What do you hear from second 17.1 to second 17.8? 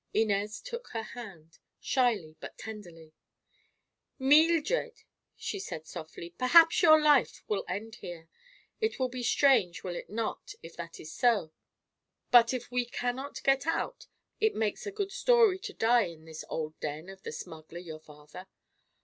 the smuggler,